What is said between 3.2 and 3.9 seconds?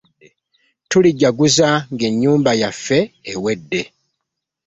ewedde.